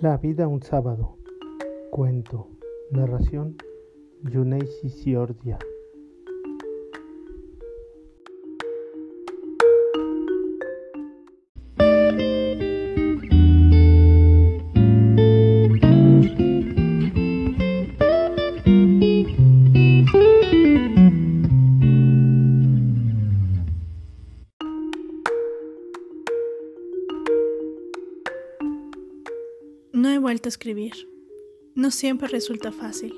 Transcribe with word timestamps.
La 0.00 0.16
vida 0.16 0.48
un 0.48 0.62
sábado. 0.62 1.18
Cuento. 1.90 2.48
Narración. 2.90 3.56
Yuneisi 4.22 4.88
Siordia. 4.88 5.58
Vuelto 30.20 30.48
a 30.48 30.50
escribir. 30.50 30.92
No 31.74 31.90
siempre 31.90 32.28
resulta 32.28 32.72
fácil. 32.72 33.14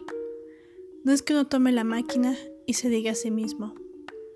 No 1.04 1.12
es 1.12 1.22
que 1.22 1.32
uno 1.32 1.46
tome 1.46 1.72
la 1.72 1.84
máquina 1.84 2.36
y 2.66 2.74
se 2.74 2.88
diga 2.88 3.12
a 3.12 3.16
sí 3.16 3.30
mismo, 3.30 3.74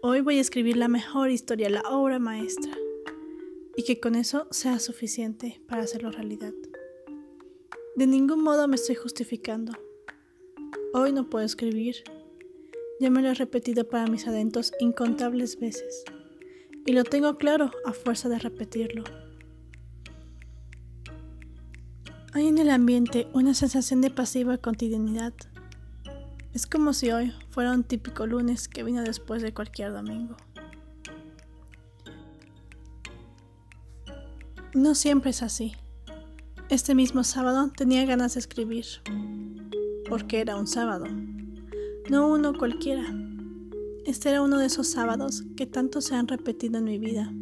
hoy 0.03 0.21
voy 0.21 0.39
a 0.39 0.41
escribir 0.41 0.77
la 0.77 0.89
mejor 0.89 1.31
historia, 1.31 1.71
la 1.71 1.83
obra 1.83 2.19
maestra, 2.19 2.77
y 3.77 3.85
que 3.85 4.01
con 4.01 4.15
eso 4.15 4.49
sea 4.51 4.79
suficiente 4.81 5.61
para 5.69 5.83
hacerlo 5.83 6.11
realidad. 6.11 6.53
De 7.95 8.07
ningún 8.07 8.43
modo 8.43 8.69
me 8.69 8.77
estoy 8.77 8.97
justificando. 8.97 9.73
Hoy 10.93 11.13
no 11.13 11.31
puedo 11.31 11.45
escribir. 11.45 12.05
Ya 13.01 13.11
me 13.11 13.23
lo 13.23 13.29
he 13.29 13.35
repetido 13.35 13.89
para 13.89 14.07
mis 14.07 14.27
adentros 14.27 14.73
incontables 14.81 15.59
veces, 15.61 16.05
y 16.85 16.93
lo 16.93 17.05
tengo 17.05 17.37
claro 17.37 17.71
a 17.85 17.93
fuerza 17.93 18.29
de 18.29 18.39
repetirlo. 18.39 19.05
Hay 22.37 22.49
en 22.49 22.59
el 22.59 22.69
ambiente 22.69 23.29
una 23.33 23.55
sensación 23.55 24.03
de 24.03 24.11
pasiva 24.11 24.59
cotidianidad. 24.59 25.33
Es 26.53 26.67
como 26.67 26.93
si 26.93 27.11
hoy 27.11 27.33
fuera 27.49 27.73
un 27.73 27.83
típico 27.83 28.27
lunes 28.27 28.69
que 28.69 28.83
vino 28.83 29.03
después 29.03 29.41
de 29.41 29.55
cualquier 29.55 29.95
domingo. 29.95 30.37
No 34.75 34.95
siempre 34.95 35.31
es 35.31 35.43
así. 35.43 35.73
Este 36.69 36.95
mismo 36.95 37.25
sábado 37.25 37.73
tenía 37.75 38.05
ganas 38.05 38.35
de 38.35 38.41
escribir, 38.41 38.85
porque 40.07 40.41
era 40.41 40.57
un 40.57 40.67
sábado, 40.67 41.07
no 42.11 42.29
uno 42.29 42.53
cualquiera. 42.53 43.07
Este 44.05 44.29
era 44.29 44.43
uno 44.43 44.59
de 44.59 44.67
esos 44.67 44.89
sábados 44.89 45.43
que 45.57 45.65
tanto 45.65 46.03
se 46.03 46.15
han 46.15 46.29
repetido 46.29 46.77
en 46.77 46.85
mi 46.85 46.99
vida, 46.99 47.33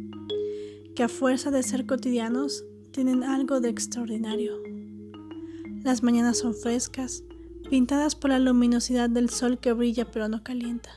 que 0.95 1.03
a 1.03 1.09
fuerza 1.09 1.51
de 1.51 1.63
ser 1.63 1.85
cotidianos 1.85 2.63
tienen 2.91 3.25
algo 3.25 3.59
de 3.59 3.67
extraordinario. 3.67 4.74
Las 5.85 6.01
mañanas 6.01 6.39
son 6.39 6.55
frescas, 6.55 7.21
pintadas 7.69 8.15
por 8.15 8.31
la 8.31 8.39
luminosidad 8.39 9.07
del 9.07 9.29
sol 9.29 9.59
que 9.59 9.71
brilla 9.71 10.09
pero 10.09 10.27
no 10.27 10.43
calienta. 10.43 10.89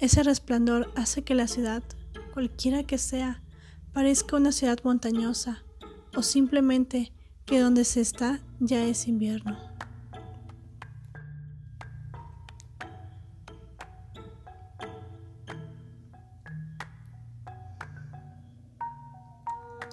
Ese 0.00 0.22
resplandor 0.22 0.90
hace 0.96 1.20
que 1.22 1.34
la 1.34 1.46
ciudad, 1.46 1.82
cualquiera 2.32 2.84
que 2.84 2.96
sea, 2.96 3.42
parezca 3.92 4.36
una 4.36 4.52
ciudad 4.52 4.78
montañosa 4.84 5.62
o 6.16 6.22
simplemente 6.22 7.12
que 7.44 7.60
donde 7.60 7.84
se 7.84 8.00
está 8.00 8.40
ya 8.58 8.82
es 8.86 9.06
invierno. 9.06 9.58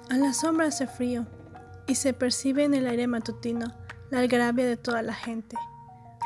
A 0.08 0.16
la 0.16 0.32
sombra 0.32 0.68
hace 0.68 0.86
frío 0.86 1.26
y 1.86 1.96
se 1.96 2.12
percibe 2.12 2.64
en 2.64 2.74
el 2.74 2.86
aire 2.86 3.06
matutino 3.06 3.74
la 4.10 4.20
algarabia 4.20 4.66
de 4.66 4.76
toda 4.76 5.02
la 5.02 5.14
gente, 5.14 5.56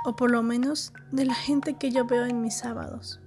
o 0.04 0.16
por 0.16 0.30
lo 0.30 0.42
menos 0.42 0.92
de 1.10 1.24
la 1.24 1.34
gente 1.34 1.76
que 1.78 1.90
yo 1.90 2.06
veo 2.06 2.26
en 2.26 2.40
mis 2.42 2.58
sábados. 2.58 3.20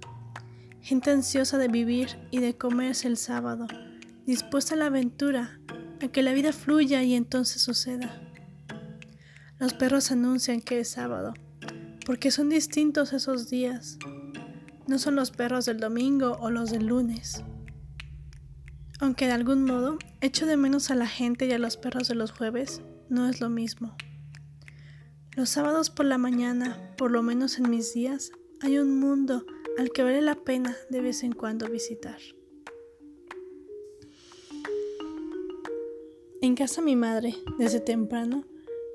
Gente 0.80 1.10
ansiosa 1.10 1.58
de 1.58 1.68
vivir 1.68 2.18
y 2.30 2.38
de 2.40 2.56
comerse 2.56 3.08
el 3.08 3.16
sábado, 3.16 3.66
dispuesta 4.26 4.74
a 4.74 4.78
la 4.78 4.86
aventura, 4.86 5.60
a 6.00 6.08
que 6.08 6.22
la 6.22 6.32
vida 6.32 6.52
fluya 6.52 7.02
y 7.02 7.14
entonces 7.14 7.62
suceda. 7.62 8.20
Los 9.58 9.74
perros 9.74 10.10
anuncian 10.10 10.60
que 10.60 10.80
es 10.80 10.90
sábado, 10.90 11.34
porque 12.04 12.30
son 12.30 12.48
distintos 12.48 13.12
esos 13.12 13.48
días. 13.48 13.98
No 14.88 14.98
son 14.98 15.14
los 15.14 15.30
perros 15.30 15.66
del 15.66 15.78
domingo 15.78 16.36
o 16.40 16.50
los 16.50 16.70
del 16.70 16.86
lunes 16.86 17.44
aunque 19.02 19.26
de 19.26 19.32
algún 19.32 19.64
modo 19.64 19.98
echo 20.20 20.46
de 20.46 20.56
menos 20.56 20.92
a 20.92 20.94
la 20.94 21.08
gente 21.08 21.46
y 21.46 21.50
a 21.50 21.58
los 21.58 21.76
perros 21.76 22.06
de 22.06 22.14
los 22.14 22.30
jueves, 22.30 22.82
no 23.08 23.28
es 23.28 23.40
lo 23.40 23.50
mismo. 23.50 23.96
Los 25.34 25.50
sábados 25.50 25.90
por 25.90 26.06
la 26.06 26.18
mañana, 26.18 26.94
por 26.96 27.10
lo 27.10 27.20
menos 27.20 27.58
en 27.58 27.68
mis 27.68 27.92
días, 27.92 28.30
hay 28.60 28.78
un 28.78 29.00
mundo 29.00 29.44
al 29.76 29.90
que 29.90 30.04
vale 30.04 30.22
la 30.22 30.36
pena 30.36 30.76
de 30.88 31.00
vez 31.00 31.24
en 31.24 31.32
cuando 31.32 31.68
visitar. 31.68 32.18
En 36.40 36.54
casa 36.54 36.80
mi 36.80 36.94
madre, 36.94 37.34
desde 37.58 37.80
temprano, 37.80 38.44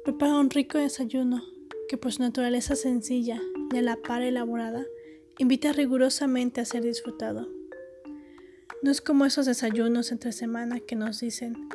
prepara 0.05 0.39
un 0.39 0.49
rico 0.49 0.77
desayuno 0.77 1.43
que 1.89 1.97
por 1.97 2.13
su 2.13 2.21
naturaleza 2.21 2.77
sencilla 2.77 3.41
y 3.73 3.77
a 3.77 3.81
la 3.81 3.97
par 3.97 4.21
elaborada, 4.21 4.85
invita 5.37 5.73
rigurosamente 5.73 6.61
a 6.61 6.65
ser 6.65 6.83
disfrutado. 6.83 7.56
No 8.83 8.91
es 8.91 9.01
como 9.01 9.25
esos 9.25 9.47
desayunos 9.47 10.11
entre 10.11 10.31
semana 10.31 10.79
que 10.79 10.95
nos 10.95 11.19
dicen, 11.19 11.67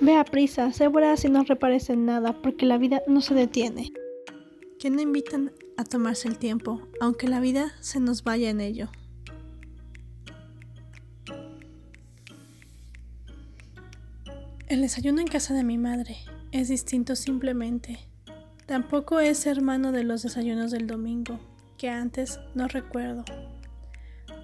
ve 0.00 0.16
a 0.16 0.24
prisa, 0.24 0.72
sé 0.72 0.90
si 1.16 1.28
no 1.28 1.44
repares 1.44 1.90
en 1.90 2.06
nada, 2.06 2.40
porque 2.40 2.64
la 2.64 2.78
vida 2.78 3.02
no 3.06 3.20
se 3.20 3.34
detiene. 3.34 3.92
Que 4.78 4.88
no 4.88 5.02
invitan 5.02 5.52
a 5.76 5.84
tomarse 5.84 6.26
el 6.26 6.38
tiempo, 6.38 6.80
aunque 7.02 7.28
la 7.28 7.38
vida 7.38 7.74
se 7.80 8.00
nos 8.00 8.24
vaya 8.24 8.48
en 8.48 8.62
ello. 8.62 8.88
El 14.68 14.80
desayuno 14.80 15.20
en 15.20 15.26
casa 15.26 15.52
de 15.52 15.64
mi 15.64 15.76
madre 15.76 16.16
es 16.50 16.68
distinto 16.68 17.14
simplemente. 17.14 17.98
Tampoco 18.64 19.20
es 19.20 19.44
hermano 19.46 19.92
de 19.92 20.04
los 20.04 20.22
desayunos 20.22 20.70
del 20.70 20.86
domingo, 20.86 21.40
que 21.76 21.90
antes 21.90 22.40
no 22.54 22.68
recuerdo 22.68 23.24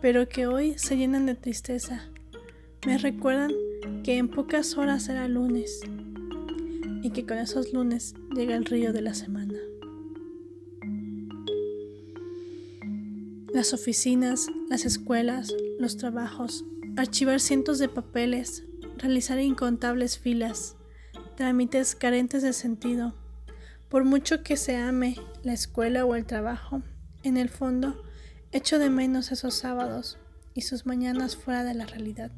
pero 0.01 0.29
que 0.29 0.47
hoy 0.47 0.79
se 0.79 0.97
llenan 0.97 1.27
de 1.27 1.35
tristeza. 1.35 2.09
Me 2.87 2.99
recuerdan 2.99 3.53
que 4.05 4.17
en 4.19 4.29
pocas 4.29 4.77
horas 4.77 5.05
será 5.05 5.29
lunes 5.29 5.81
y 7.03 7.11
que 7.11 7.27
con 7.27 7.39
esos 7.39 7.73
lunes 7.73 8.15
llega 8.35 8.57
el 8.57 8.65
río 8.65 8.93
de 8.93 9.03
la 9.03 9.15
semana. 9.15 9.55
Las 13.53 13.73
oficinas, 13.73 14.49
las 14.69 14.85
escuelas, 14.85 15.55
los 15.79 15.97
trabajos, 15.97 16.65
archivar 16.97 17.41
cientos 17.41 17.79
de 17.79 17.89
papeles, 17.89 18.65
realizar 18.99 19.41
incontables 19.41 20.19
filas, 20.19 20.77
trámites 21.37 21.95
carentes 21.95 22.43
de 22.43 22.53
sentido. 22.53 23.15
Por 23.89 24.05
mucho 24.05 24.43
que 24.43 24.57
se 24.57 24.77
ame 24.77 25.17
la 25.43 25.53
escuela 25.53 26.05
o 26.05 26.15
el 26.15 26.27
trabajo, 26.27 26.83
en 27.23 27.37
el 27.37 27.49
fondo 27.49 28.06
Echo 28.53 28.79
de 28.79 28.91
menos 28.91 29.33
esos 29.33 29.55
sábados 29.55 30.19
y 30.55 30.63
sus 30.63 30.87
mañanas 30.87 31.37
fuera 31.37 31.65
de 31.65 31.75
la 31.75 31.87
realidad. 31.87 32.31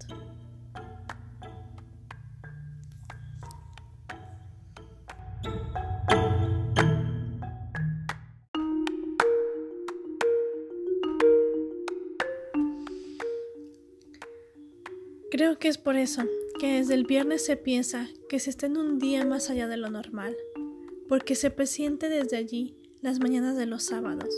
Creo 15.30 15.58
que 15.58 15.68
es 15.68 15.78
por 15.78 15.94
eso 15.94 16.22
que 16.58 16.78
desde 16.78 16.94
el 16.94 17.04
viernes 17.04 17.44
se 17.44 17.56
piensa 17.56 18.08
que 18.28 18.40
se 18.40 18.50
está 18.50 18.66
en 18.66 18.76
un 18.76 18.98
día 18.98 19.24
más 19.24 19.50
allá 19.50 19.68
de 19.68 19.76
lo 19.76 19.88
normal, 19.88 20.36
porque 21.08 21.36
se 21.36 21.50
presiente 21.50 22.08
desde 22.08 22.36
allí 22.36 22.74
las 23.02 23.20
mañanas 23.20 23.56
de 23.56 23.66
los 23.66 23.84
sábados. 23.84 24.34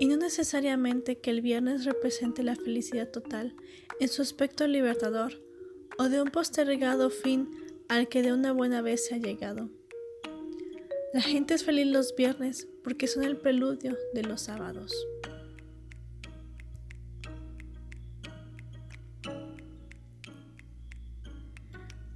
Y 0.00 0.06
no 0.06 0.16
necesariamente 0.16 1.18
que 1.18 1.30
el 1.30 1.40
viernes 1.40 1.84
represente 1.84 2.42
la 2.42 2.54
felicidad 2.54 3.10
total 3.10 3.54
en 4.00 4.08
su 4.08 4.22
aspecto 4.22 4.66
libertador 4.66 5.42
o 5.98 6.08
de 6.08 6.22
un 6.22 6.30
postergado 6.30 7.10
fin 7.10 7.48
al 7.88 8.08
que 8.08 8.22
de 8.22 8.32
una 8.32 8.52
buena 8.52 8.80
vez 8.80 9.06
se 9.06 9.16
ha 9.16 9.18
llegado. 9.18 9.70
La 11.12 11.22
gente 11.22 11.54
es 11.54 11.64
feliz 11.64 11.86
los 11.86 12.14
viernes 12.14 12.68
porque 12.84 13.06
son 13.06 13.24
el 13.24 13.38
preludio 13.38 13.96
de 14.14 14.22
los 14.22 14.42
sábados. 14.42 14.94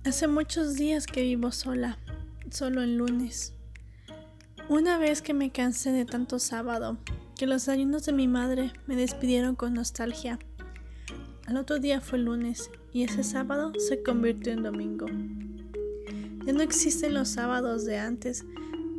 Hace 0.04 0.26
muchos 0.26 0.74
días 0.74 1.06
que 1.06 1.22
vivo 1.22 1.52
sola, 1.52 1.98
solo 2.50 2.82
el 2.82 2.96
lunes. 2.96 3.54
Una 4.68 4.98
vez 4.98 5.22
que 5.22 5.32
me 5.32 5.50
cansé 5.50 5.90
de 5.90 6.04
tanto 6.04 6.38
sábado 6.38 6.98
que 7.42 7.48
los 7.48 7.68
ayunos 7.68 8.06
de 8.06 8.12
mi 8.12 8.28
madre 8.28 8.72
me 8.86 8.94
despidieron 8.94 9.56
con 9.56 9.74
nostalgia. 9.74 10.38
Al 11.48 11.56
otro 11.56 11.80
día 11.80 12.00
fue 12.00 12.20
lunes 12.20 12.70
y 12.92 13.02
ese 13.02 13.24
sábado 13.24 13.72
se 13.80 14.00
convirtió 14.00 14.52
en 14.52 14.62
domingo. 14.62 15.06
Ya 16.46 16.52
no 16.52 16.62
existen 16.62 17.14
los 17.14 17.30
sábados 17.30 17.84
de 17.84 17.98
antes, 17.98 18.44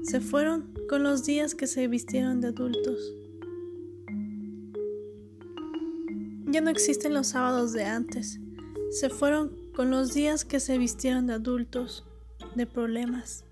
se 0.01 0.19
fueron 0.19 0.73
con 0.89 1.03
los 1.03 1.23
días 1.23 1.55
que 1.55 1.67
se 1.67 1.87
vistieron 1.87 2.41
de 2.41 2.49
adultos. 2.49 3.13
Ya 6.47 6.59
no 6.59 6.69
existen 6.69 7.13
los 7.13 7.27
sábados 7.27 7.71
de 7.71 7.85
antes, 7.85 8.41
se 8.91 9.09
fueron 9.09 9.55
con 9.73 9.89
los 9.89 10.13
días 10.13 10.43
que 10.43 10.59
se 10.59 10.77
vistieron 10.77 11.27
de 11.27 11.35
adultos, 11.35 12.03
de 12.55 12.65
problemas. 12.65 13.45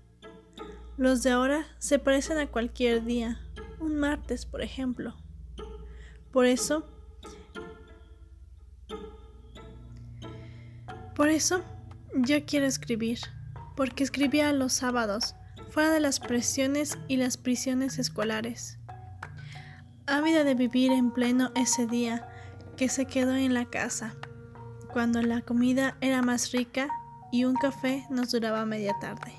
Los 0.98 1.22
de 1.22 1.30
ahora 1.30 1.64
se 1.78 1.98
parecen 1.98 2.36
a 2.36 2.50
cualquier 2.50 3.06
día, 3.06 3.40
un 3.82 3.96
martes, 3.96 4.46
por 4.46 4.62
ejemplo. 4.62 5.14
Por 6.32 6.46
eso, 6.46 6.88
por 11.14 11.28
eso, 11.28 11.62
yo 12.14 12.44
quiero 12.46 12.66
escribir, 12.66 13.18
porque 13.76 14.04
escribía 14.04 14.52
los 14.52 14.72
sábados, 14.72 15.34
fuera 15.70 15.90
de 15.90 16.00
las 16.00 16.20
presiones 16.20 16.98
y 17.08 17.16
las 17.16 17.36
prisiones 17.36 17.98
escolares. 17.98 18.78
Ávida 20.06 20.44
de 20.44 20.54
vivir 20.54 20.92
en 20.92 21.10
pleno 21.10 21.50
ese 21.54 21.86
día 21.86 22.28
que 22.76 22.88
se 22.88 23.06
quedó 23.06 23.34
en 23.34 23.54
la 23.54 23.66
casa, 23.66 24.14
cuando 24.92 25.22
la 25.22 25.42
comida 25.42 25.96
era 26.00 26.22
más 26.22 26.52
rica 26.52 26.88
y 27.30 27.44
un 27.44 27.54
café 27.54 28.06
nos 28.10 28.30
duraba 28.30 28.64
media 28.66 28.94
tarde. 29.00 29.32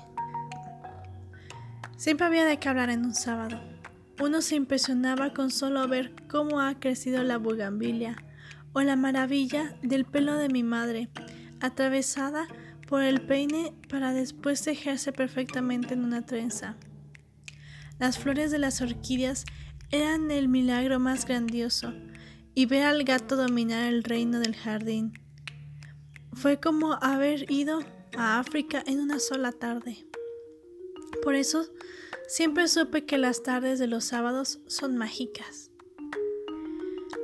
Siempre 1.96 2.26
había 2.26 2.44
de 2.44 2.58
qué 2.58 2.68
hablar 2.68 2.90
en 2.90 3.04
un 3.04 3.14
sábado. 3.14 3.73
Uno 4.20 4.42
se 4.42 4.56
impresionaba 4.56 5.32
con 5.32 5.50
solo 5.50 5.86
ver 5.88 6.14
cómo 6.28 6.60
ha 6.60 6.78
crecido 6.78 7.22
la 7.22 7.38
bugambilia 7.38 8.16
o 8.72 8.82
la 8.82 8.96
maravilla 8.96 9.76
del 9.82 10.04
pelo 10.04 10.34
de 10.36 10.48
mi 10.48 10.62
madre, 10.62 11.08
atravesada 11.60 12.46
por 12.88 13.02
el 13.02 13.20
peine 13.20 13.72
para 13.88 14.12
después 14.12 14.62
tejerse 14.62 15.12
perfectamente 15.12 15.94
en 15.94 16.04
una 16.04 16.26
trenza. 16.26 16.76
Las 17.98 18.18
flores 18.18 18.50
de 18.50 18.58
las 18.58 18.80
orquídeas 18.80 19.44
eran 19.90 20.30
el 20.30 20.48
milagro 20.48 20.98
más 20.98 21.26
grandioso, 21.26 21.92
y 22.54 22.66
ver 22.66 22.84
al 22.84 23.04
gato 23.04 23.36
dominar 23.36 23.92
el 23.92 24.04
reino 24.04 24.38
del 24.38 24.54
jardín. 24.54 25.12
Fue 26.32 26.60
como 26.60 26.94
haber 27.02 27.50
ido 27.50 27.80
a 28.16 28.38
África 28.38 28.82
en 28.86 29.00
una 29.00 29.18
sola 29.18 29.52
tarde. 29.52 30.06
Por 31.22 31.34
eso 31.34 31.66
siempre 32.28 32.68
supe 32.68 33.04
que 33.04 33.18
las 33.18 33.42
tardes 33.42 33.78
de 33.78 33.86
los 33.86 34.04
sábados 34.04 34.60
son 34.66 34.96
mágicas. 34.96 35.70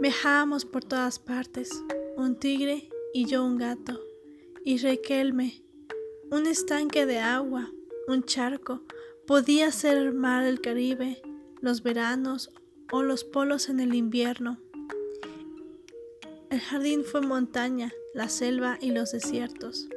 Viajábamos 0.01 0.65
por 0.65 0.85
todas 0.85 1.19
partes, 1.19 1.71
un 2.17 2.37
tigre 2.37 2.89
y 3.13 3.27
yo 3.27 3.45
un 3.45 3.59
gato 3.59 4.01
y 4.65 4.79
Requelme, 4.79 5.63
un 6.31 6.47
estanque 6.47 7.07
de 7.07 7.19
agua, 7.19 7.73
un 8.07 8.23
charco, 8.25 8.83
podía 9.27 9.73
ser 9.73 9.97
el 9.97 10.13
mar 10.13 10.45
del 10.45 10.61
Caribe, 10.61 11.23
los 11.61 11.83
veranos 11.83 12.51
o 12.93 13.03
los 13.03 13.25
polos 13.25 13.69
en 13.69 13.81
el 13.81 13.95
invierno. 13.95 14.61
El 16.51 16.61
jardín 16.61 17.05
fue 17.05 17.21
montaña, 17.21 17.93
la 18.13 18.29
selva 18.29 18.77
y 18.81 18.91
los 18.91 19.13
desiertos. 19.13 19.89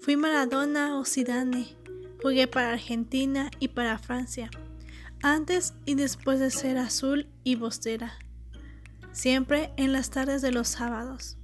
Fui 0.00 0.16
Maradona 0.16 0.98
o 0.98 1.04
Zidane, 1.04 1.76
jugué 2.22 2.46
para 2.46 2.72
Argentina 2.72 3.50
y 3.58 3.68
para 3.68 3.98
Francia, 3.98 4.50
antes 5.22 5.74
y 5.84 5.94
después 5.94 6.40
de 6.40 6.50
ser 6.50 6.78
azul 6.78 7.28
y 7.44 7.56
bostera, 7.56 8.18
siempre 9.12 9.72
en 9.76 9.92
las 9.92 10.10
tardes 10.10 10.42
de 10.42 10.52
los 10.52 10.68
sábados 10.68 11.36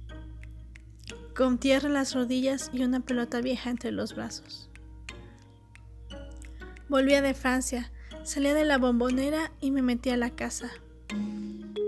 con 1.37 1.59
tierra 1.59 1.87
en 1.87 1.93
las 1.93 2.15
rodillas 2.15 2.71
y 2.73 2.83
una 2.83 2.99
pelota 2.99 3.41
vieja 3.41 3.69
entre 3.69 3.91
los 3.91 4.15
brazos. 4.15 4.71
Volvía 6.89 7.21
de 7.21 7.35
Francia, 7.35 7.91
salía 8.23 8.55
de 8.55 8.65
la 8.65 8.79
bombonera 8.79 9.51
y 9.61 9.69
me 9.69 9.83
metí 9.83 10.09
a 10.09 10.17
la 10.17 10.31
casa. 10.31 10.71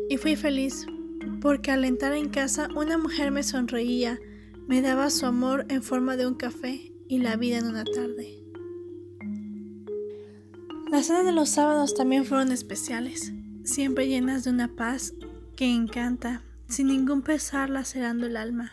Y 0.08 0.18
fui 0.18 0.36
feliz, 0.36 0.86
porque 1.42 1.72
al 1.72 1.84
entrar 1.84 2.14
en 2.14 2.30
casa 2.30 2.70
una 2.76 3.00
mujer 3.00 3.32
me 3.32 3.42
sonreía, 3.42 4.20
me 4.68 4.84
daba 4.84 5.10
su 5.10 5.26
amor 5.26 5.66
en 5.70 5.82
forma 5.82 6.16
de 6.16 6.28
un 6.28 6.36
café 6.36 6.92
y 7.08 7.18
la 7.18 7.36
vida 7.36 7.58
en 7.58 7.66
una 7.66 7.86
tarde. 7.86 8.40
Las 10.92 11.06
cenas 11.06 11.24
de 11.24 11.32
los 11.32 11.50
sábados 11.50 11.94
también 11.94 12.26
fueron 12.26 12.52
especiales, 12.52 13.32
siempre 13.64 14.08
llenas 14.08 14.44
de 14.44 14.50
una 14.50 14.76
paz 14.76 15.14
que 15.56 15.72
encanta, 15.72 16.42
sin 16.68 16.88
ningún 16.88 17.22
pesar 17.22 17.70
lacerando 17.70 18.26
el 18.26 18.36
alma. 18.36 18.72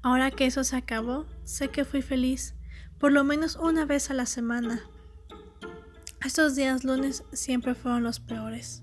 Ahora 0.00 0.30
que 0.30 0.46
eso 0.46 0.64
se 0.64 0.76
acabó, 0.76 1.26
sé 1.44 1.68
que 1.68 1.84
fui 1.84 2.00
feliz, 2.00 2.54
por 2.98 3.12
lo 3.12 3.24
menos 3.24 3.56
una 3.56 3.84
vez 3.84 4.10
a 4.10 4.14
la 4.14 4.24
semana. 4.24 4.80
Estos 6.24 6.56
días 6.56 6.82
lunes 6.82 7.24
siempre 7.34 7.74
fueron 7.74 8.02
los 8.02 8.18
peores. 8.18 8.82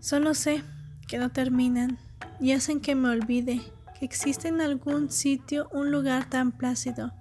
Solo 0.00 0.32
sé 0.32 0.64
que 1.06 1.18
no 1.18 1.32
terminan 1.32 1.98
y 2.40 2.52
hacen 2.52 2.80
que 2.80 2.94
me 2.94 3.10
olvide 3.10 3.60
que 3.98 4.06
existe 4.06 4.48
en 4.48 4.62
algún 4.62 5.10
sitio 5.10 5.68
un 5.70 5.90
lugar 5.90 6.30
tan 6.30 6.50
plácido, 6.50 7.12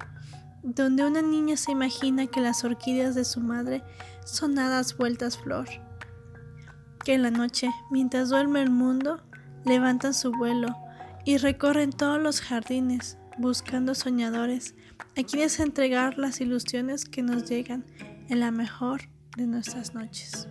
donde 0.63 1.05
una 1.05 1.21
niña 1.21 1.57
se 1.57 1.71
imagina 1.71 2.27
que 2.27 2.41
las 2.41 2.63
orquídeas 2.63 3.15
de 3.15 3.25
su 3.25 3.41
madre 3.41 3.83
son 4.25 4.57
hadas 4.57 4.97
vueltas 4.97 5.37
flor, 5.37 5.67
que 7.03 7.13
en 7.13 7.21
la 7.21 7.31
noche, 7.31 7.69
mientras 7.91 8.29
duerme 8.29 8.61
el 8.61 8.69
mundo, 8.69 9.21
levantan 9.65 10.13
su 10.13 10.31
vuelo 10.31 10.75
y 11.25 11.37
recorren 11.37 11.91
todos 11.91 12.21
los 12.21 12.41
jardines 12.41 13.17
buscando 13.37 13.93
soñadores 13.93 14.75
a 15.17 15.23
quienes 15.23 15.59
entregar 15.59 16.17
las 16.17 16.39
ilusiones 16.41 17.05
que 17.05 17.21
nos 17.21 17.49
llegan 17.49 17.85
en 18.29 18.39
la 18.39 18.51
mejor 18.51 19.01
de 19.35 19.47
nuestras 19.47 19.93
noches. 19.93 20.47